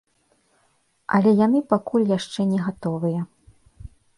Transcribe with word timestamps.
Але 1.17 1.33
яны 1.45 1.61
пакуль 1.75 2.07
яшчэ 2.17 2.41
не 2.55 2.59
гатовыя. 2.71 3.21